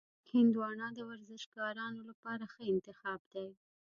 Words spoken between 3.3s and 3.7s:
دی.